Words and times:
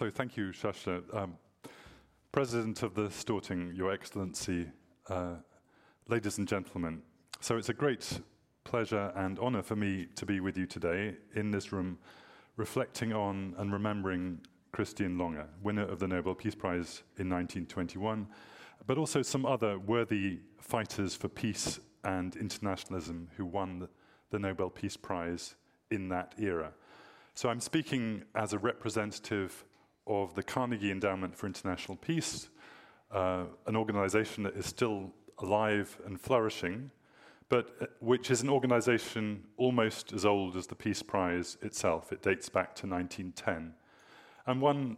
So 0.00 0.08
thank 0.08 0.34
you, 0.34 0.50
Shasta. 0.50 1.02
Um, 1.12 1.36
President 2.32 2.82
of 2.82 2.94
the 2.94 3.08
Storting, 3.08 3.76
Your 3.76 3.92
Excellency, 3.92 4.66
uh, 5.10 5.34
ladies 6.08 6.38
and 6.38 6.48
gentlemen. 6.48 7.02
So 7.40 7.58
it's 7.58 7.68
a 7.68 7.74
great 7.74 8.22
pleasure 8.64 9.12
and 9.14 9.38
honor 9.38 9.60
for 9.60 9.76
me 9.76 10.06
to 10.14 10.24
be 10.24 10.40
with 10.40 10.56
you 10.56 10.64
today 10.64 11.16
in 11.34 11.50
this 11.50 11.70
room, 11.70 11.98
reflecting 12.56 13.12
on 13.12 13.54
and 13.58 13.74
remembering 13.74 14.40
Christian 14.72 15.18
Lange, 15.18 15.44
winner 15.62 15.86
of 15.86 15.98
the 15.98 16.08
Nobel 16.08 16.34
Peace 16.34 16.54
Prize 16.54 17.02
in 17.18 17.28
1921, 17.28 18.26
but 18.86 18.96
also 18.96 19.20
some 19.20 19.44
other 19.44 19.78
worthy 19.78 20.38
fighters 20.62 21.14
for 21.14 21.28
peace 21.28 21.78
and 22.04 22.36
internationalism 22.36 23.28
who 23.36 23.44
won 23.44 23.86
the 24.30 24.38
Nobel 24.38 24.70
Peace 24.70 24.96
Prize 24.96 25.56
in 25.90 26.08
that 26.08 26.34
era. 26.38 26.72
So 27.34 27.50
I'm 27.50 27.60
speaking 27.60 28.24
as 28.34 28.54
a 28.54 28.58
representative 28.58 29.66
of 30.10 30.34
the 30.34 30.42
Carnegie 30.42 30.90
Endowment 30.90 31.36
for 31.36 31.46
International 31.46 31.96
Peace, 31.96 32.48
uh, 33.12 33.44
an 33.66 33.76
organization 33.76 34.42
that 34.42 34.56
is 34.56 34.66
still 34.66 35.12
alive 35.38 35.98
and 36.04 36.20
flourishing, 36.20 36.90
but 37.48 37.76
uh, 37.80 37.86
which 38.00 38.28
is 38.30 38.42
an 38.42 38.48
organization 38.48 39.44
almost 39.56 40.12
as 40.12 40.26
old 40.26 40.56
as 40.56 40.66
the 40.66 40.74
Peace 40.74 41.02
Prize 41.02 41.56
itself. 41.62 42.12
It 42.12 42.22
dates 42.22 42.48
back 42.48 42.74
to 42.76 42.88
1910. 42.88 43.72
And 44.46 44.60
one, 44.60 44.96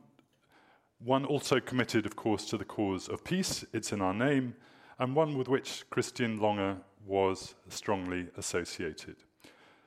one 0.98 1.26
also 1.26 1.60
committed, 1.60 2.06
of 2.06 2.16
course, 2.16 2.46
to 2.46 2.56
the 2.56 2.64
cause 2.64 3.08
of 3.08 3.22
peace, 3.22 3.66
it's 3.74 3.92
in 3.92 4.00
our 4.00 4.14
name, 4.14 4.54
and 4.98 5.14
one 5.14 5.36
with 5.36 5.48
which 5.48 5.84
Christian 5.90 6.40
Lange 6.40 6.78
was 7.04 7.54
strongly 7.68 8.28
associated. 8.38 9.16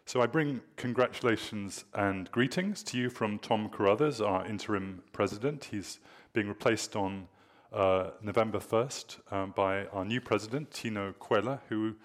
So 0.08 0.22
I 0.22 0.27
bring 0.27 0.62
congratulations 0.76 1.84
and 1.95 2.32
greetings 2.32 2.84
to 2.84 2.98
you 2.98 3.09
from 3.09 3.40
Tom 3.40 3.70
Carothers, 3.70 4.21
our 4.21 4.46
interim 4.46 5.02
president. 5.13 5.70
He's 5.71 5.99
being 6.32 6.48
replaced 6.48 6.96
on 6.96 7.27
uh, 7.74 8.12
November 8.21 8.60
1st 8.60 9.34
um, 9.34 9.54
by 9.55 9.88
our 9.88 10.05
new 10.05 10.21
president, 10.21 10.70
Tino 10.70 11.12
Cuellar, 11.20 11.60
who 11.70 11.96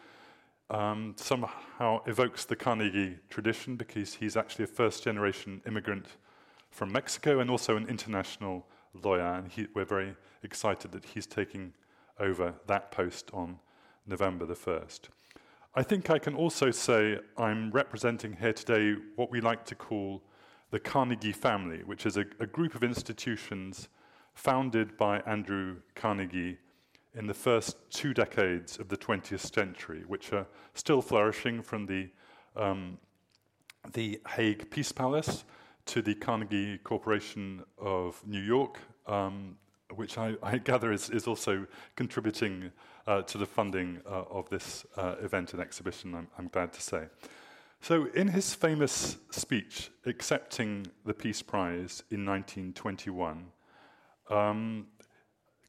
um, 0.71 1.13
somehow 1.19 2.03
evokes 2.07 2.47
the 2.47 2.57
Carnegie 2.57 3.19
tradition 3.29 3.77
because 3.77 4.15
he's 4.15 4.35
actually 4.35 4.65
a 4.65 4.69
first 4.69 5.05
generation 5.05 5.61
immigrant 5.67 6.07
from 6.71 6.91
Mexico 6.91 7.41
and 7.41 7.51
also 7.51 7.77
an 7.77 7.87
international 7.87 8.67
lawyer. 8.95 9.35
And 9.35 9.53
he, 9.53 9.67
we're 9.75 9.85
very 9.85 10.17
excited 10.43 10.93
that 10.93 11.05
he's 11.05 11.27
taking 11.27 11.75
over 12.19 12.55
that 12.67 12.93
post 12.93 13.31
on 13.35 13.59
November 14.07 14.47
the 14.47 14.55
1st. 14.55 15.01
I 15.73 15.85
think 15.85 16.11
I 16.11 16.19
can 16.19 16.35
also 16.35 16.73
say 16.73 17.21
I'm 17.39 17.71
representing 17.71 18.33
here 18.33 18.53
today 18.53 18.97
what 19.15 19.31
we 19.31 19.41
like 19.41 19.65
to 19.67 19.77
call 19.77 20.21
the 20.73 20.81
Carnegie 20.81 21.31
family, 21.31 21.85
which 21.85 22.07
is 22.07 22.17
a, 22.17 22.25
a 22.41 22.47
group 22.47 22.75
of 22.75 22.83
institutions 22.83 23.89
founded 24.35 24.97
by 24.97 25.21
Andrew 25.21 25.77
Carnegie 25.95 26.59
in 27.15 27.29
the 27.29 27.35
first 27.35 27.77
two 27.89 28.13
decades 28.13 28.81
of 28.81 28.89
the 28.89 28.97
20th 28.97 29.55
century, 29.55 30.03
which 30.09 30.33
are 30.33 30.47
still 30.75 31.01
flourishing 31.01 31.63
from 31.63 31.87
the, 31.87 32.09
um, 32.57 32.99
the 33.93 34.21
Hague 34.29 34.69
Peace 34.71 34.91
Palace 34.91 35.45
to 35.87 36.03
the 36.03 36.17
Carnegie 36.17 36.79
Corporation 36.79 37.63
of 37.79 38.21
New 38.27 38.43
York, 38.43 38.79
um, 39.07 39.57
which 39.95 40.19
I, 40.19 40.35
I 40.43 40.59
gather 40.59 40.93
is, 40.93 41.11
is, 41.11 41.27
also 41.27 41.67
contributing 41.97 42.71
uh, 43.07 43.23
to 43.23 43.39
the 43.39 43.47
funding 43.47 44.01
uh, 44.07 44.25
of 44.31 44.49
this 44.51 44.87
uh, 44.97 45.17
event 45.23 45.53
and 45.53 45.61
exhibition, 45.61 46.15
I'm, 46.15 46.29
I'm, 46.39 46.49
glad 46.49 46.73
to 46.75 46.83
say. 46.83 47.07
So, 47.81 48.07
in 48.15 48.29
his 48.29 48.55
famous 48.55 49.17
speech 49.31 49.91
accepting 50.07 50.87
the 51.05 51.15
Peace 51.15 51.43
Prize 51.43 52.03
in 52.11 52.25
1921, 52.27 53.47
um, 54.29 54.87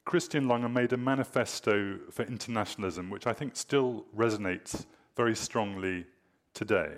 Christian 0.05 0.47
Lange 0.47 0.71
made 0.71 0.93
a 0.93 0.97
manifesto 0.97 1.99
for 2.09 2.23
internationalism, 2.23 3.09
which 3.09 3.27
I 3.27 3.33
think 3.33 3.55
still 3.55 4.05
resonates 4.15 4.85
very 5.15 5.35
strongly 5.35 6.05
today. 6.53 6.93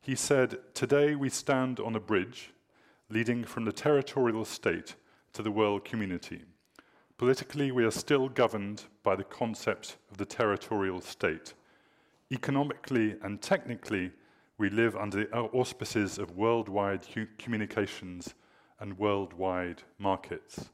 He 0.00 0.14
said, 0.14 0.58
Today 0.74 1.14
we 1.14 1.28
stand 1.28 1.80
on 1.80 1.94
a 1.94 2.00
bridge 2.00 2.52
leading 3.10 3.44
from 3.44 3.64
the 3.64 3.72
territorial 3.72 4.44
state 4.44 4.94
to 5.32 5.42
the 5.42 5.50
world 5.50 5.84
community. 5.84 6.42
Politically, 7.18 7.70
we 7.70 7.84
are 7.84 7.90
still 7.90 8.28
governed 8.28 8.84
by 9.02 9.14
the 9.14 9.24
concept 9.24 9.96
of 10.10 10.16
the 10.16 10.24
territorial 10.24 11.00
state. 11.00 11.54
Economically 12.32 13.16
and 13.22 13.42
technically, 13.42 14.10
we 14.56 14.70
live 14.70 14.96
under 14.96 15.24
the 15.24 15.30
auspices 15.32 16.18
of 16.18 16.36
worldwide 16.36 17.06
communications 17.38 18.34
and 18.78 18.98
worldwide 18.98 19.82
markets. 19.98 20.70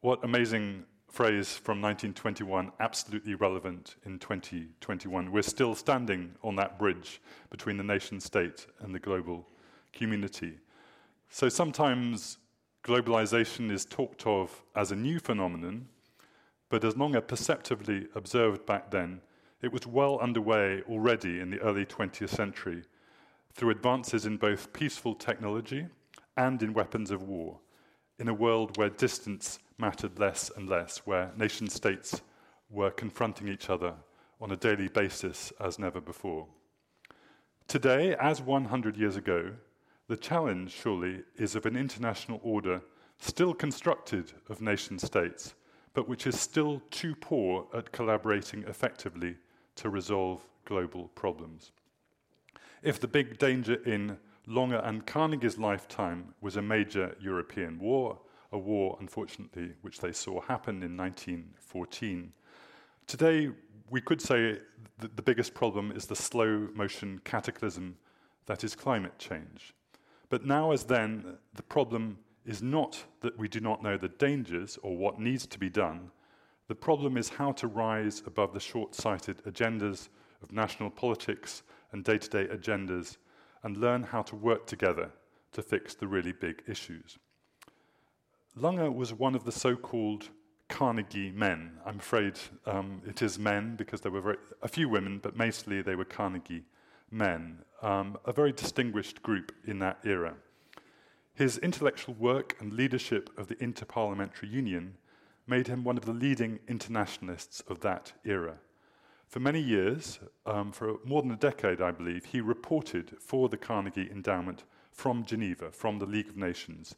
What 0.00 0.24
amazing 0.24 0.84
phrase 1.08 1.56
from 1.56 1.80
1921, 1.80 2.72
absolutely 2.80 3.34
relevant 3.34 3.96
in 4.04 4.18
2021. 4.18 5.32
We're 5.32 5.42
still 5.42 5.74
standing 5.74 6.34
on 6.42 6.56
that 6.56 6.78
bridge 6.78 7.20
between 7.50 7.76
the 7.76 7.84
nation 7.84 8.20
state 8.20 8.66
and 8.80 8.94
the 8.94 8.98
global 8.98 9.46
community. 9.92 10.58
So 11.30 11.48
sometimes 11.48 12.38
globalization 12.86 13.68
is 13.72 13.84
talked 13.84 14.28
of 14.28 14.62
as 14.76 14.92
a 14.92 14.96
new 14.96 15.18
phenomenon, 15.18 15.88
but 16.68 16.84
as 16.84 16.96
Lange 16.96 17.20
perceptively 17.20 18.06
observed 18.14 18.64
back 18.64 18.92
then, 18.92 19.20
it 19.60 19.72
was 19.72 19.88
well 19.88 20.20
underway 20.20 20.82
already 20.88 21.40
in 21.40 21.50
the 21.50 21.60
early 21.60 21.84
20th 21.84 22.28
century 22.28 22.84
through 23.52 23.70
advances 23.70 24.24
in 24.24 24.36
both 24.36 24.72
peaceful 24.72 25.16
technology 25.16 25.86
and 26.36 26.62
in 26.62 26.72
weapons 26.72 27.10
of 27.10 27.22
war, 27.22 27.58
in 28.20 28.28
a 28.28 28.34
world 28.34 28.76
where 28.76 28.90
distance 28.90 29.58
mattered 29.78 30.20
less 30.20 30.48
and 30.56 30.68
less, 30.68 30.98
where 30.98 31.32
nation 31.36 31.68
states 31.68 32.22
were 32.70 32.90
confronting 32.90 33.48
each 33.48 33.68
other 33.68 33.94
on 34.40 34.52
a 34.52 34.56
daily 34.56 34.86
basis 34.86 35.52
as 35.58 35.78
never 35.78 36.00
before. 36.00 36.46
Today, 37.66 38.14
as 38.20 38.40
100 38.40 38.96
years 38.96 39.16
ago, 39.16 39.54
the 40.08 40.16
challenge, 40.16 40.72
surely, 40.72 41.22
is 41.36 41.54
of 41.56 41.66
an 41.66 41.76
international 41.76 42.40
order 42.42 42.80
still 43.18 43.54
constructed 43.54 44.32
of 44.48 44.60
nation 44.60 44.98
states, 44.98 45.54
but 45.94 46.08
which 46.08 46.26
is 46.26 46.38
still 46.38 46.82
too 46.90 47.14
poor 47.14 47.66
at 47.74 47.92
collaborating 47.92 48.62
effectively 48.64 49.36
to 49.74 49.90
resolve 49.90 50.46
global 50.64 51.08
problems. 51.08 51.72
If 52.82 53.00
the 53.00 53.08
big 53.08 53.38
danger 53.38 53.74
in 53.84 54.18
Lange 54.46 54.74
and 54.74 55.06
Carnegie's 55.06 55.58
lifetime 55.58 56.34
was 56.40 56.56
a 56.56 56.62
major 56.62 57.16
European 57.20 57.78
war, 57.78 58.18
a 58.52 58.58
war, 58.58 58.96
unfortunately, 59.00 59.72
which 59.82 59.98
they 59.98 60.12
saw 60.12 60.40
happen 60.42 60.82
in 60.82 60.96
1914, 60.96 62.32
today 63.06 63.50
we 63.90 64.00
could 64.00 64.20
say 64.20 64.58
that 64.98 65.16
the 65.16 65.22
biggest 65.22 65.54
problem 65.54 65.90
is 65.92 66.06
the 66.06 66.14
slow 66.14 66.68
motion 66.74 67.20
cataclysm 67.24 67.96
that 68.46 68.62
is 68.62 68.76
climate 68.76 69.18
change. 69.18 69.74
But 70.28 70.44
now, 70.44 70.72
as 70.72 70.84
then, 70.84 71.38
the 71.54 71.62
problem 71.62 72.18
is 72.44 72.62
not 72.62 73.04
that 73.20 73.38
we 73.38 73.48
do 73.48 73.60
not 73.60 73.82
know 73.82 73.96
the 73.96 74.08
dangers 74.08 74.78
or 74.82 74.96
what 74.96 75.20
needs 75.20 75.46
to 75.46 75.58
be 75.58 75.68
done. 75.68 76.10
The 76.68 76.74
problem 76.74 77.16
is 77.16 77.28
how 77.28 77.52
to 77.52 77.66
rise 77.66 78.22
above 78.26 78.52
the 78.52 78.60
short 78.60 78.94
sighted 78.94 79.42
agendas 79.44 80.08
of 80.42 80.52
national 80.52 80.90
politics 80.90 81.62
and 81.92 82.04
day 82.04 82.18
to 82.18 82.28
day 82.28 82.46
agendas 82.46 83.16
and 83.62 83.76
learn 83.76 84.02
how 84.02 84.22
to 84.22 84.36
work 84.36 84.66
together 84.66 85.10
to 85.52 85.62
fix 85.62 85.94
the 85.94 86.06
really 86.06 86.32
big 86.32 86.62
issues. 86.66 87.18
Lange 88.54 88.94
was 88.94 89.12
one 89.12 89.34
of 89.34 89.44
the 89.44 89.52
so 89.52 89.76
called 89.76 90.30
Carnegie 90.68 91.30
men. 91.30 91.78
I'm 91.84 91.98
afraid 91.98 92.38
um, 92.64 93.02
it 93.06 93.22
is 93.22 93.38
men 93.38 93.76
because 93.76 94.00
there 94.00 94.12
were 94.12 94.20
very, 94.20 94.38
a 94.62 94.68
few 94.68 94.88
women, 94.88 95.18
but 95.22 95.36
mostly 95.36 95.82
they 95.82 95.94
were 95.94 96.04
Carnegie 96.04 96.64
men, 97.10 97.58
um, 97.82 98.16
a 98.24 98.32
very 98.32 98.52
distinguished 98.52 99.22
group 99.22 99.52
in 99.66 99.78
that 99.80 99.98
era. 100.04 100.34
His 101.34 101.58
intellectual 101.58 102.14
work 102.14 102.56
and 102.60 102.72
leadership 102.72 103.30
of 103.36 103.48
the 103.48 103.56
Interparliamentary 103.56 104.50
Union 104.50 104.94
made 105.46 105.68
him 105.68 105.84
one 105.84 105.96
of 105.96 106.04
the 106.04 106.12
leading 106.12 106.58
internationalists 106.66 107.62
of 107.68 107.80
that 107.80 108.12
era. 108.24 108.54
For 109.28 109.40
many 109.40 109.60
years, 109.60 110.18
um, 110.46 110.72
for 110.72 110.96
more 111.04 111.20
than 111.22 111.30
a 111.32 111.36
decade, 111.36 111.80
I 111.80 111.90
believe, 111.90 112.24
he 112.24 112.40
reported 112.40 113.16
for 113.20 113.48
the 113.48 113.56
Carnegie 113.56 114.10
Endowment 114.10 114.64
from 114.92 115.24
Geneva, 115.24 115.70
from 115.70 115.98
the 115.98 116.06
League 116.06 116.28
of 116.28 116.36
Nations, 116.36 116.94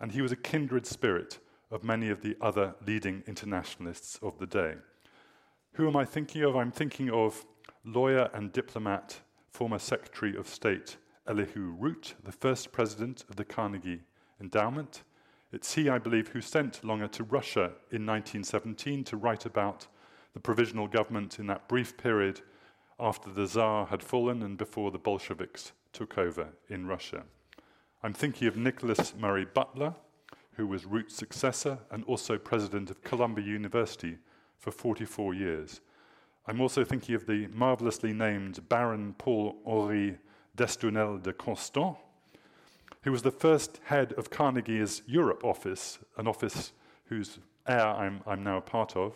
and 0.00 0.12
he 0.12 0.22
was 0.22 0.32
a 0.32 0.36
kindred 0.36 0.86
spirit 0.86 1.38
of 1.70 1.84
many 1.84 2.08
of 2.08 2.22
the 2.22 2.36
other 2.40 2.74
leading 2.86 3.22
internationalists 3.26 4.18
of 4.22 4.38
the 4.38 4.46
day. 4.46 4.74
Who 5.74 5.88
am 5.88 5.96
I 5.96 6.04
thinking 6.04 6.42
of? 6.44 6.56
I'm 6.56 6.72
thinking 6.72 7.10
of 7.10 7.44
lawyer 7.84 8.30
and 8.32 8.52
diplomat 8.52 9.20
former 9.52 9.78
Secretary 9.78 10.34
of 10.34 10.48
State 10.48 10.96
Elihu 11.26 11.76
Root, 11.78 12.14
the 12.24 12.32
first 12.32 12.72
president 12.72 13.24
of 13.28 13.36
the 13.36 13.44
Carnegie 13.44 14.00
Endowment. 14.40 15.02
It's 15.52 15.74
he, 15.74 15.90
I 15.90 15.98
believe, 15.98 16.28
who 16.28 16.40
sent 16.40 16.82
Lange 16.82 17.08
to 17.10 17.22
Russia 17.22 17.72
in 17.90 18.06
1917 18.06 19.04
to 19.04 19.16
write 19.18 19.44
about 19.44 19.86
the 20.32 20.40
provisional 20.40 20.88
government 20.88 21.38
in 21.38 21.46
that 21.48 21.68
brief 21.68 21.98
period 21.98 22.40
after 22.98 23.30
the 23.30 23.46
Tsar 23.46 23.86
had 23.86 24.02
fallen 24.02 24.42
and 24.42 24.56
before 24.56 24.90
the 24.90 24.98
Bolsheviks 24.98 25.72
took 25.92 26.16
over 26.16 26.48
in 26.70 26.86
Russia. 26.86 27.24
I'm 28.02 28.14
thinking 28.14 28.48
of 28.48 28.56
Nicholas 28.56 29.14
Murray 29.14 29.44
Butler, 29.44 29.94
who 30.52 30.66
was 30.66 30.86
Root's 30.86 31.14
successor 31.14 31.78
and 31.90 32.04
also 32.04 32.38
president 32.38 32.90
of 32.90 33.04
Columbia 33.04 33.44
University 33.44 34.16
for 34.56 34.70
44 34.70 35.34
years. 35.34 35.82
I'm 36.44 36.60
also 36.60 36.84
thinking 36.84 37.14
of 37.14 37.26
the 37.26 37.46
marvelously 37.48 38.12
named 38.12 38.68
Baron 38.68 39.14
Paul 39.16 39.56
Henri 39.64 40.18
d'Estournel 40.56 41.22
de 41.22 41.32
Constant, 41.32 41.96
who 43.02 43.12
was 43.12 43.22
the 43.22 43.30
first 43.30 43.80
head 43.84 44.12
of 44.14 44.30
Carnegie's 44.30 45.02
Europe 45.06 45.44
office, 45.44 46.00
an 46.16 46.26
office 46.26 46.72
whose 47.04 47.38
heir 47.68 47.86
I'm, 47.86 48.22
I'm 48.26 48.42
now 48.42 48.56
a 48.56 48.60
part 48.60 48.96
of, 48.96 49.14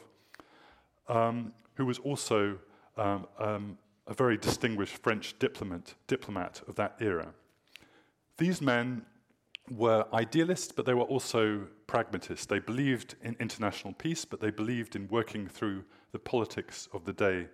um, 1.09 1.53
who 1.75 1.85
was 1.85 1.99
also 1.99 2.59
um, 2.97 3.27
um, 3.41 3.79
a 4.07 4.15
very 4.15 4.37
distinguished 4.37 4.99
French 5.03 5.37
diplomat, 5.41 5.95
diplomat 6.07 6.63
of 6.69 6.77
that 6.77 6.95
era. 7.01 7.35
These 8.39 8.63
men 8.63 9.05
were 9.71 10.07
idealists, 10.13 10.73
but 10.73 10.87
they 10.87 10.95
were 10.95 11.03
also 11.03 11.67
pragmatists. 11.87 12.47
They 12.47 12.59
believed 12.59 13.17
in 13.23 13.37
international 13.41 13.95
peace, 13.95 14.25
but 14.25 14.41
they 14.41 14.51
believed 14.51 14.97
in 14.97 15.09
working 15.09 15.49
through 15.49 15.85
the 16.13 16.19
politics 16.19 16.89
of 16.93 17.05
the 17.05 17.13
day 17.13 17.49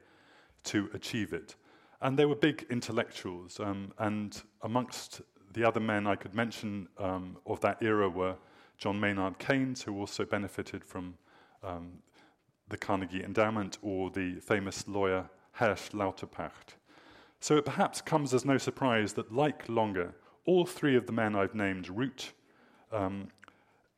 to 0.65 0.91
achieve 0.93 1.33
it. 1.33 1.57
And 2.01 2.19
they 2.19 2.27
were 2.27 2.35
big 2.35 2.67
intellectuals, 2.71 3.61
um, 3.61 3.93
and 3.99 4.43
amongst 4.63 5.23
the 5.53 5.65
other 5.65 5.81
men 5.81 6.07
I 6.07 6.17
could 6.17 6.35
mention 6.35 6.89
um, 6.99 7.37
of 7.47 7.61
that 7.61 7.83
era 7.83 8.09
were 8.09 8.37
John 8.79 8.99
Maynard 8.99 9.39
Keynes, 9.39 9.83
who 9.83 9.99
also 9.99 10.25
benefited 10.25 10.85
from 10.85 11.15
um, 11.63 11.93
the 12.69 12.77
Carnegie 12.77 13.23
Endowment, 13.23 13.79
or 13.83 14.11
the 14.11 14.41
famous 14.41 14.89
lawyer 14.89 15.29
Hersch 15.53 15.91
Lauterpacht. 15.91 16.77
So 17.41 17.57
it 17.57 17.65
perhaps 17.65 18.01
comes 18.01 18.35
as 18.35 18.45
no 18.45 18.59
surprise 18.59 19.13
that, 19.15 19.33
like 19.33 19.69
Lange, 19.69 20.13
all 20.45 20.67
three 20.67 20.97
of 20.97 21.07
the 21.07 21.13
men 21.13 21.37
I've 21.37 21.55
named, 21.55 21.89
Root, 21.89 22.33
um, 22.91 23.29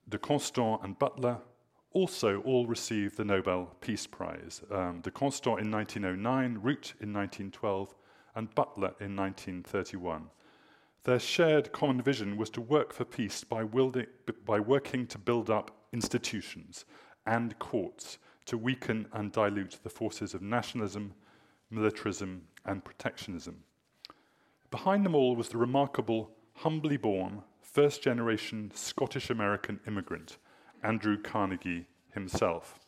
de 0.08 0.18
Constant, 0.18 0.80
and 0.82 0.98
Butler, 0.98 1.38
also 1.92 2.40
all 2.42 2.66
received 2.66 3.16
the 3.16 3.24
Nobel 3.24 3.74
Peace 3.80 4.06
Prize. 4.06 4.62
Um, 4.70 5.00
de 5.00 5.10
Constant 5.10 5.60
in 5.60 5.70
1909, 5.70 6.58
Root 6.62 6.94
in 7.00 7.12
1912, 7.12 7.94
and 8.34 8.54
Butler 8.54 8.94
in 9.00 9.14
1931. 9.16 10.28
Their 11.04 11.20
shared 11.20 11.72
common 11.72 12.02
vision 12.02 12.36
was 12.36 12.50
to 12.50 12.60
work 12.60 12.92
for 12.92 13.04
peace 13.04 13.44
by, 13.44 13.64
by 13.64 14.60
working 14.60 15.06
to 15.06 15.18
build 15.18 15.50
up 15.50 15.70
institutions 15.92 16.84
and 17.26 17.58
courts 17.58 18.18
to 18.46 18.58
weaken 18.58 19.06
and 19.12 19.32
dilute 19.32 19.78
the 19.82 19.90
forces 19.90 20.34
of 20.34 20.42
nationalism, 20.42 21.14
militarism, 21.70 22.42
and 22.64 22.84
protectionism. 22.84 23.62
Behind 24.70 25.04
them 25.04 25.14
all 25.14 25.36
was 25.36 25.50
the 25.50 25.58
remarkable, 25.58 26.30
humbly 26.56 26.96
born, 26.96 27.42
first 27.60 28.02
generation 28.02 28.70
Scottish 28.74 29.30
American 29.30 29.80
immigrant, 29.86 30.38
Andrew 30.82 31.16
Carnegie 31.16 31.86
himself. 32.12 32.78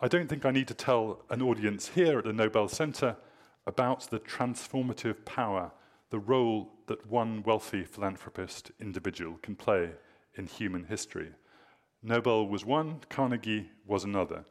I 0.00 0.08
don't 0.08 0.28
think 0.28 0.44
I 0.44 0.50
need 0.50 0.68
to 0.68 0.74
tell 0.74 1.24
an 1.30 1.42
audience 1.42 1.88
here 1.88 2.18
at 2.18 2.24
the 2.24 2.32
Nobel 2.32 2.68
Center 2.68 3.16
about 3.66 4.08
the 4.10 4.20
transformative 4.20 5.24
power 5.24 5.72
the 6.10 6.18
role 6.18 6.72
that 6.86 7.06
one 7.06 7.42
wealthy 7.42 7.84
philanthropist 7.84 8.70
individual 8.80 9.38
can 9.42 9.54
play 9.54 9.90
in 10.36 10.46
human 10.46 10.84
history. 10.84 11.30
Nobel 12.02 12.48
was 12.48 12.64
one, 12.64 13.00
Carnegie 13.10 13.70
was 13.86 14.04
another. 14.04 14.44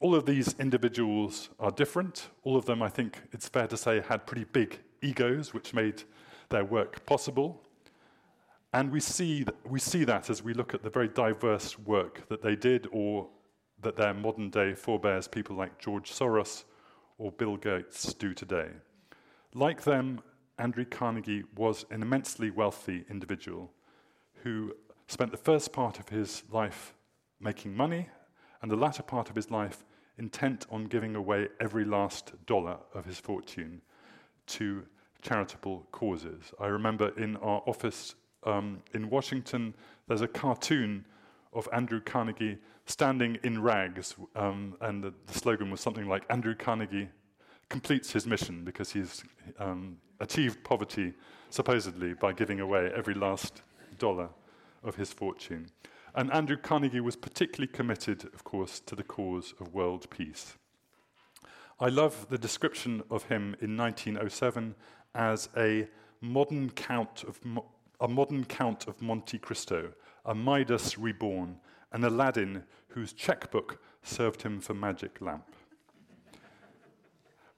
All 0.00 0.14
of 0.14 0.26
these 0.26 0.54
individuals 0.60 1.48
are 1.58 1.72
different. 1.72 2.28
All 2.44 2.56
of 2.56 2.66
them, 2.66 2.82
I 2.82 2.88
think 2.88 3.22
it's 3.32 3.48
fair 3.48 3.66
to 3.66 3.76
say, 3.76 4.00
had 4.00 4.26
pretty 4.26 4.44
big 4.44 4.78
egos, 5.02 5.52
which 5.52 5.74
made 5.74 6.04
their 6.50 6.64
work 6.64 7.04
possible. 7.06 7.62
And 8.72 8.92
we 8.92 9.00
see, 9.00 9.46
we 9.66 9.80
see 9.80 10.04
that 10.04 10.28
as 10.30 10.42
we 10.42 10.52
look 10.54 10.74
at 10.74 10.82
the 10.82 10.90
very 10.90 11.08
diverse 11.08 11.78
work 11.78 12.28
that 12.28 12.42
they 12.42 12.54
did, 12.54 12.86
or 12.92 13.28
that 13.82 13.96
their 13.96 14.14
modern 14.14 14.50
day 14.50 14.74
forebears, 14.74 15.28
people 15.28 15.56
like 15.56 15.78
George 15.78 16.10
Soros 16.10 16.64
or 17.16 17.32
Bill 17.32 17.56
Gates, 17.56 18.12
do 18.14 18.34
today. 18.34 18.68
Like 19.54 19.82
them, 19.82 20.20
Andrew 20.58 20.84
Carnegie 20.84 21.44
was 21.56 21.86
an 21.90 22.02
immensely 22.02 22.50
wealthy 22.50 23.04
individual 23.08 23.72
who 24.42 24.74
spent 25.06 25.30
the 25.30 25.38
first 25.38 25.72
part 25.72 25.98
of 25.98 26.08
his 26.08 26.42
life 26.50 26.94
making 27.40 27.74
money 27.74 28.08
and 28.60 28.70
the 28.70 28.76
latter 28.76 29.02
part 29.02 29.30
of 29.30 29.36
his 29.36 29.50
life 29.50 29.84
intent 30.18 30.66
on 30.70 30.84
giving 30.84 31.14
away 31.14 31.48
every 31.60 31.84
last 31.84 32.32
dollar 32.46 32.76
of 32.92 33.04
his 33.04 33.18
fortune 33.18 33.80
to 34.46 34.84
charitable 35.22 35.86
causes. 35.92 36.52
I 36.60 36.66
remember 36.66 37.08
in 37.18 37.36
our 37.36 37.62
office 37.66 38.14
um, 38.44 38.82
in 38.94 39.10
Washington, 39.10 39.74
there's 40.06 40.20
a 40.20 40.28
cartoon 40.28 41.04
of 41.52 41.68
Andrew 41.72 42.00
Carnegie 42.00 42.58
standing 42.86 43.38
in 43.42 43.62
rags, 43.62 44.14
um, 44.36 44.76
and 44.80 45.02
the, 45.02 45.12
the, 45.26 45.38
slogan 45.38 45.70
was 45.70 45.80
something 45.80 46.06
like 46.08 46.24
Andrew 46.30 46.54
Carnegie 46.54 47.08
completes 47.68 48.12
his 48.12 48.26
mission 48.26 48.64
because 48.64 48.92
he's 48.92 49.22
um, 49.58 49.96
achieved 50.20 50.62
poverty 50.64 51.12
supposedly 51.50 52.14
by 52.14 52.32
giving 52.32 52.60
away 52.60 52.90
every 52.94 53.14
last 53.14 53.62
dollar 53.98 54.28
of 54.82 54.96
his 54.96 55.12
fortune. 55.12 55.68
And 56.14 56.32
Andrew 56.32 56.56
Carnegie 56.56 57.00
was 57.00 57.16
particularly 57.16 57.70
committed, 57.70 58.24
of 58.32 58.44
course, 58.44 58.80
to 58.80 58.96
the 58.96 59.04
cause 59.04 59.54
of 59.60 59.74
world 59.74 60.08
peace. 60.10 60.56
I 61.80 61.88
love 61.88 62.26
the 62.28 62.38
description 62.38 63.02
of 63.10 63.24
him 63.24 63.54
in 63.60 63.76
1907 63.76 64.74
as 65.14 65.48
a 65.56 65.88
modern 66.20 66.70
count 66.70 67.24
of 67.24 67.40
a 68.00 68.08
modern 68.08 68.44
count 68.44 68.86
of 68.86 69.02
Monte 69.02 69.38
Cristo, 69.38 69.92
a 70.24 70.34
Midas 70.34 70.98
reborn, 70.98 71.58
an 71.92 72.04
Aladdin 72.04 72.62
whose 72.88 73.12
checkbook 73.12 73.82
served 74.02 74.42
him 74.42 74.60
for 74.60 74.74
magic 74.74 75.20
lamp. 75.20 75.44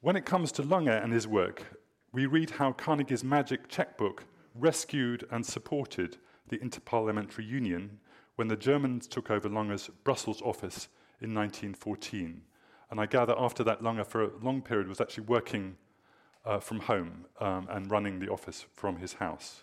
When 0.00 0.16
it 0.16 0.24
comes 0.24 0.50
to 0.52 0.62
Lange 0.62 0.88
and 0.88 1.12
his 1.12 1.28
work, 1.28 1.78
we 2.12 2.24
read 2.24 2.50
how 2.50 2.72
Carnegie's 2.72 3.22
magic 3.22 3.68
checkbook 3.68 4.24
rescued 4.54 5.26
and 5.30 5.44
supported 5.44 6.16
the 6.48 6.58
Interparliamentary 6.58 7.46
Union 7.46 7.98
when 8.36 8.48
the 8.48 8.56
Germans 8.56 9.06
took 9.06 9.30
over 9.30 9.48
Lange's 9.48 9.90
Brussels 10.04 10.40
office 10.40 10.88
in 11.20 11.34
1914. 11.34 12.40
And 12.90 13.00
I 13.00 13.06
gather 13.06 13.34
after 13.38 13.62
that, 13.64 13.82
Lange, 13.84 14.04
for 14.04 14.24
a 14.24 14.30
long 14.42 14.62
period, 14.62 14.88
was 14.88 15.00
actually 15.00 15.24
working 15.24 15.76
uh, 16.44 16.60
from 16.60 16.80
home 16.80 17.26
um, 17.40 17.66
and 17.70 17.90
running 17.90 18.18
the 18.18 18.30
office 18.30 18.66
from 18.72 18.96
his 18.96 19.14
house. 19.14 19.62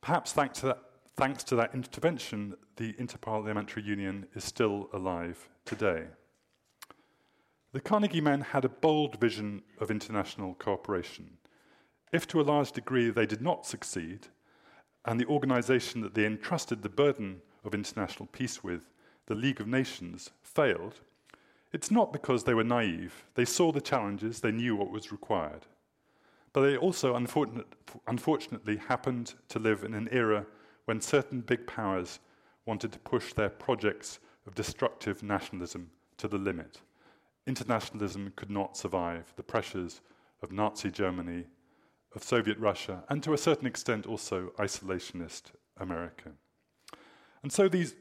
Perhaps 0.00 0.32
thanks 0.32 0.60
to, 0.60 0.66
that, 0.66 0.78
thanks 1.16 1.42
to 1.44 1.56
that 1.56 1.74
intervention, 1.74 2.54
the 2.76 2.92
Interparliamentary 2.94 3.84
Union 3.84 4.26
is 4.34 4.44
still 4.44 4.88
alive 4.92 5.48
today. 5.64 6.04
The 7.72 7.80
Carnegie 7.80 8.20
men 8.20 8.40
had 8.40 8.64
a 8.64 8.70
bold 8.70 9.20
vision 9.20 9.62
of 9.80 9.90
international 9.90 10.54
cooperation. 10.54 11.38
If 12.12 12.26
to 12.28 12.40
a 12.40 12.42
large 12.42 12.72
degree 12.72 13.10
they 13.10 13.26
did 13.26 13.42
not 13.42 13.66
succeed, 13.66 14.28
and 15.04 15.20
the 15.20 15.26
organization 15.26 16.00
that 16.00 16.14
they 16.14 16.26
entrusted 16.26 16.82
the 16.82 16.88
burden 16.88 17.42
of 17.64 17.74
international 17.74 18.28
peace 18.32 18.62
with, 18.62 18.88
the 19.26 19.34
League 19.34 19.60
of 19.60 19.66
Nations, 19.66 20.30
failed, 20.42 21.00
it's 21.76 21.90
not 21.90 22.12
because 22.12 22.42
they 22.42 22.54
were 22.54 22.64
naive. 22.64 23.24
They 23.34 23.44
saw 23.44 23.70
the 23.70 23.80
challenges, 23.80 24.40
they 24.40 24.50
knew 24.50 24.74
what 24.74 24.90
was 24.90 25.12
required. 25.12 25.66
But 26.52 26.62
they 26.62 26.76
also, 26.76 27.14
unfortunate, 27.14 27.66
unfortunately, 28.06 28.76
happened 28.76 29.34
to 29.50 29.58
live 29.58 29.84
in 29.84 29.94
an 29.94 30.08
era 30.10 30.46
when 30.86 31.00
certain 31.00 31.40
big 31.40 31.66
powers 31.66 32.18
wanted 32.64 32.92
to 32.92 32.98
push 32.98 33.32
their 33.32 33.50
projects 33.50 34.18
of 34.46 34.54
destructive 34.54 35.22
nationalism 35.22 35.90
to 36.16 36.28
the 36.28 36.38
limit 36.38 36.80
internationalism 37.46 38.32
could 38.36 38.50
not 38.50 38.76
survive 38.76 39.32
the 39.36 39.42
pressures 39.42 40.00
of 40.42 40.52
Nazi 40.52 40.90
Germany, 40.90 41.44
of 42.14 42.22
Soviet 42.22 42.58
Russia, 42.58 43.04
and 43.08 43.22
to 43.22 43.32
a 43.32 43.38
certain 43.38 43.66
extent 43.66 44.06
also 44.06 44.52
isolationist 44.58 45.52
America. 45.78 46.32
And 47.42 47.52
so 47.52 47.68
these, 47.68 47.94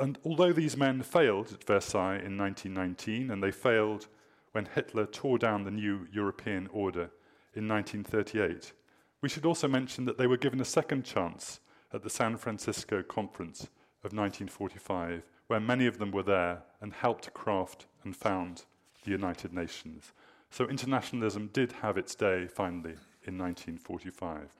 and 0.00 0.18
although 0.24 0.52
these 0.52 0.76
men 0.76 1.02
failed 1.02 1.52
at 1.52 1.64
Versailles 1.64 2.18
in 2.18 2.36
1919, 2.36 3.30
and 3.30 3.42
they 3.42 3.50
failed 3.50 4.08
when 4.52 4.66
Hitler 4.66 5.06
tore 5.06 5.38
down 5.38 5.64
the 5.64 5.70
new 5.70 6.06
European 6.12 6.68
order 6.68 7.10
in 7.54 7.68
1938, 7.68 8.72
we 9.20 9.28
should 9.28 9.44
also 9.44 9.68
mention 9.68 10.04
that 10.04 10.18
they 10.18 10.26
were 10.26 10.36
given 10.36 10.60
a 10.60 10.64
second 10.64 11.04
chance 11.04 11.60
at 11.92 12.02
the 12.02 12.10
San 12.10 12.36
Francisco 12.36 13.02
Conference 13.02 13.62
of 14.04 14.12
1945, 14.12 15.22
where 15.48 15.60
many 15.60 15.86
of 15.86 15.98
them 15.98 16.12
were 16.12 16.22
there 16.22 16.62
and 16.80 16.92
helped 16.92 17.32
craft 17.34 17.86
and 18.04 18.14
found 18.14 18.64
the 19.04 19.10
United 19.10 19.52
Nations. 19.52 20.12
So 20.50 20.68
internationalism 20.68 21.50
did 21.52 21.72
have 21.72 21.98
its 21.98 22.14
day 22.14 22.46
finally 22.46 22.94
in 23.24 23.36
1945. 23.38 24.56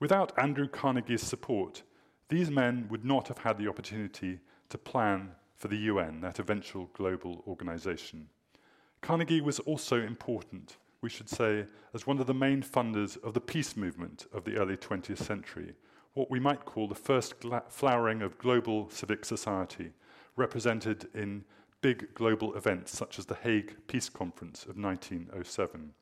Without 0.00 0.32
Andrew 0.36 0.68
Carnegie's 0.68 1.22
support, 1.22 1.82
these 2.28 2.50
men 2.50 2.86
would 2.90 3.04
not 3.04 3.28
have 3.28 3.38
had 3.38 3.58
the 3.58 3.68
opportunity 3.68 4.40
to 4.68 4.78
plan 4.78 5.32
for 5.56 5.68
the 5.68 5.76
UN, 5.76 6.20
that 6.20 6.38
eventual 6.38 6.90
global 6.92 7.44
organization. 7.46 8.28
Carnegie 9.00 9.40
was 9.40 9.58
also 9.60 10.00
important, 10.00 10.76
we 11.00 11.08
should 11.08 11.28
say, 11.28 11.66
as 11.92 12.06
one 12.06 12.18
of 12.18 12.26
the 12.26 12.34
main 12.34 12.62
funders 12.62 13.22
of 13.22 13.34
the 13.34 13.40
peace 13.40 13.76
movement 13.76 14.26
of 14.32 14.44
the 14.44 14.56
early 14.56 14.76
20th 14.76 15.18
century, 15.18 15.74
what 16.14 16.30
we 16.30 16.40
might 16.40 16.64
call 16.64 16.88
the 16.88 16.94
first 16.94 17.34
flowering 17.68 18.22
of 18.22 18.38
global 18.38 18.88
civic 18.90 19.24
society, 19.24 19.92
represented 20.36 21.08
in 21.14 21.44
big 21.80 22.14
global 22.14 22.54
events 22.54 22.96
such 22.96 23.18
as 23.18 23.26
the 23.26 23.34
Hague 23.34 23.76
Peace 23.86 24.08
Conference 24.08 24.62
of 24.64 24.78
1907. 24.78 25.92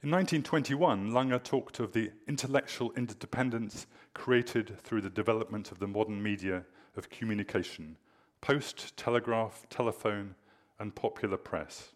In 0.00 0.12
1921, 0.12 1.12
Lange 1.12 1.40
talked 1.40 1.80
of 1.80 1.92
the 1.92 2.12
intellectual 2.28 2.92
interdependence 2.92 3.88
created 4.14 4.78
through 4.78 5.00
the 5.00 5.10
development 5.10 5.72
of 5.72 5.80
the 5.80 5.88
modern 5.88 6.22
media 6.22 6.62
of 6.96 7.10
communication 7.10 7.96
post, 8.40 8.96
telegraph, 8.96 9.66
telephone, 9.70 10.36
and 10.78 10.94
popular 10.94 11.36
press. 11.36 11.94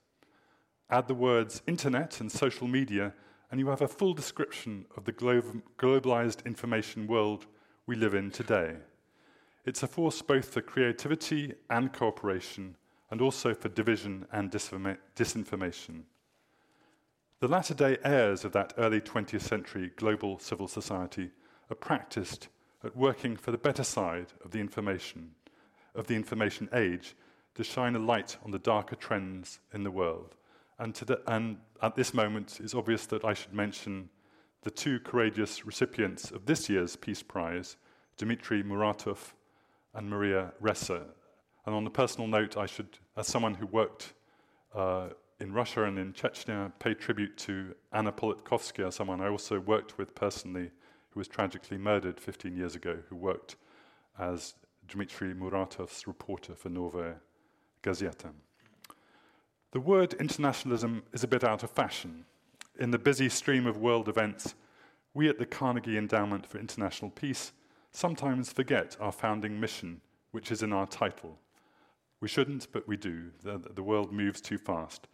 Add 0.90 1.06
the 1.06 1.14
words 1.14 1.62
internet 1.68 2.20
and 2.20 2.32
social 2.32 2.66
media, 2.66 3.14
and 3.52 3.60
you 3.60 3.68
have 3.68 3.82
a 3.82 3.86
full 3.86 4.14
description 4.14 4.84
of 4.96 5.04
the 5.04 5.12
glo- 5.12 5.62
globalized 5.78 6.44
information 6.44 7.06
world 7.06 7.46
we 7.86 7.94
live 7.94 8.14
in 8.14 8.32
today. 8.32 8.78
It's 9.64 9.84
a 9.84 9.86
force 9.86 10.20
both 10.22 10.52
for 10.52 10.60
creativity 10.60 11.54
and 11.70 11.92
cooperation, 11.92 12.74
and 13.12 13.20
also 13.20 13.54
for 13.54 13.68
division 13.68 14.26
and 14.32 14.50
disinformation. 14.50 16.02
The 17.42 17.48
latter 17.48 17.74
day 17.74 17.98
heirs 18.04 18.44
of 18.44 18.52
that 18.52 18.72
early 18.78 19.00
20th 19.00 19.40
century 19.40 19.90
global 19.96 20.38
civil 20.38 20.68
society 20.68 21.32
are 21.72 21.74
practiced 21.74 22.46
at 22.84 22.96
working 22.96 23.36
for 23.36 23.50
the 23.50 23.58
better 23.58 23.82
side 23.82 24.28
of 24.44 24.52
the 24.52 24.60
information, 24.60 25.32
of 25.96 26.06
the 26.06 26.14
information 26.14 26.68
age, 26.72 27.16
to 27.56 27.64
shine 27.64 27.96
a 27.96 27.98
light 27.98 28.36
on 28.44 28.52
the 28.52 28.60
darker 28.60 28.94
trends 28.94 29.58
in 29.74 29.82
the 29.82 29.90
world. 29.90 30.36
And, 30.78 30.94
the, 30.94 31.20
and 31.26 31.56
at 31.82 31.96
this 31.96 32.14
moment, 32.14 32.60
it's 32.62 32.76
obvious 32.76 33.06
that 33.06 33.24
I 33.24 33.34
should 33.34 33.52
mention 33.52 34.08
the 34.62 34.70
two 34.70 35.00
courageous 35.00 35.66
recipients 35.66 36.30
of 36.30 36.46
this 36.46 36.68
year's 36.68 36.94
Peace 36.94 37.24
Prize, 37.24 37.76
Dmitry 38.18 38.62
Muratov 38.62 39.32
and 39.94 40.08
Maria 40.08 40.52
Ressa. 40.62 41.06
And 41.66 41.74
on 41.74 41.84
a 41.88 41.90
personal 41.90 42.28
note, 42.28 42.56
I 42.56 42.66
should, 42.66 43.00
as 43.16 43.26
someone 43.26 43.54
who 43.54 43.66
worked 43.66 44.12
uh, 44.76 45.08
in 45.42 45.52
Russia 45.52 45.82
and 45.82 45.98
in 45.98 46.12
Chechnya, 46.12 46.70
pay 46.78 46.94
tribute 46.94 47.36
to 47.36 47.74
Anna 47.92 48.12
Politkovskaya, 48.12 48.92
someone 48.92 49.20
I 49.20 49.28
also 49.28 49.58
worked 49.58 49.98
with 49.98 50.14
personally, 50.14 50.70
who 51.10 51.20
was 51.20 51.26
tragically 51.26 51.78
murdered 51.78 52.20
15 52.20 52.56
years 52.56 52.76
ago, 52.76 52.98
who 53.08 53.16
worked 53.16 53.56
as 54.20 54.54
Dmitry 54.86 55.34
Muratov's 55.34 56.06
reporter 56.06 56.54
for 56.54 56.68
Novaya 56.68 57.16
Gazeta. 57.82 58.30
The 59.72 59.80
word 59.80 60.14
internationalism 60.14 61.02
is 61.12 61.24
a 61.24 61.28
bit 61.28 61.42
out 61.42 61.64
of 61.64 61.72
fashion. 61.72 62.24
In 62.78 62.92
the 62.92 62.98
busy 62.98 63.28
stream 63.28 63.66
of 63.66 63.76
world 63.76 64.08
events, 64.08 64.54
we 65.12 65.28
at 65.28 65.40
the 65.40 65.46
Carnegie 65.46 65.98
Endowment 65.98 66.46
for 66.46 66.58
International 66.58 67.10
Peace 67.10 67.50
sometimes 67.90 68.52
forget 68.52 68.96
our 69.00 69.12
founding 69.12 69.58
mission, 69.58 70.02
which 70.30 70.52
is 70.52 70.62
in 70.62 70.72
our 70.72 70.86
title. 70.86 71.36
We 72.20 72.28
shouldn't, 72.28 72.68
but 72.70 72.86
we 72.86 72.96
do. 72.96 73.32
The, 73.42 73.58
the, 73.58 73.82
world 73.82 74.12
moves 74.12 74.40
too 74.40 74.56
fast. 74.56 75.08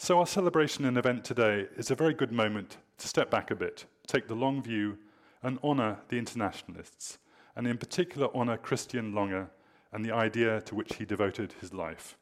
So, 0.00 0.20
our 0.20 0.28
celebration 0.28 0.84
and 0.84 0.96
event 0.96 1.24
today 1.24 1.66
is 1.76 1.90
a 1.90 1.96
very 1.96 2.14
good 2.14 2.30
moment 2.30 2.76
to 2.98 3.08
step 3.08 3.32
back 3.32 3.50
a 3.50 3.56
bit, 3.56 3.84
take 4.06 4.28
the 4.28 4.34
long 4.36 4.62
view, 4.62 4.96
and 5.42 5.58
honour 5.64 5.98
the 6.08 6.18
internationalists, 6.18 7.18
and 7.56 7.66
in 7.66 7.78
particular 7.78 8.28
honour 8.32 8.58
Christian 8.58 9.12
Lange 9.12 9.48
and 9.92 10.04
the 10.04 10.14
idea 10.14 10.60
to 10.60 10.76
which 10.76 10.94
he 10.94 11.04
devoted 11.04 11.54
his 11.60 11.74
life 11.74 12.16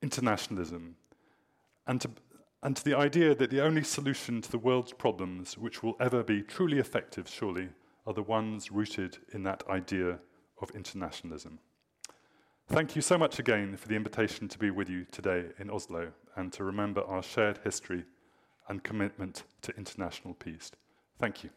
internationalism, 0.00 0.96
and 1.86 2.00
to, 2.00 2.10
and 2.62 2.74
to 2.74 2.84
the 2.84 2.96
idea 2.96 3.34
that 3.34 3.50
the 3.50 3.60
only 3.60 3.84
solution 3.84 4.40
to 4.40 4.50
the 4.50 4.58
world's 4.58 4.94
problems 4.94 5.58
which 5.58 5.82
will 5.82 5.94
ever 6.00 6.22
be 6.22 6.40
truly 6.40 6.78
effective, 6.78 7.28
surely, 7.28 7.68
are 8.06 8.14
the 8.14 8.22
ones 8.22 8.72
rooted 8.72 9.18
in 9.34 9.42
that 9.42 9.62
idea 9.68 10.18
of 10.62 10.70
internationalism. 10.70 11.58
Thank 12.72 12.96
you 12.96 13.02
so 13.02 13.18
much 13.18 13.38
again 13.38 13.76
for 13.76 13.86
the 13.86 13.96
invitation 13.96 14.48
to 14.48 14.58
be 14.58 14.70
with 14.70 14.88
you 14.88 15.04
today 15.12 15.44
in 15.58 15.68
Oslo 15.68 16.10
and 16.36 16.50
to 16.54 16.64
remember 16.64 17.02
our 17.02 17.22
shared 17.22 17.58
history 17.62 18.02
and 18.66 18.82
commitment 18.82 19.42
to 19.60 19.76
international 19.76 20.32
peace. 20.32 20.70
Thank 21.18 21.44
you. 21.44 21.50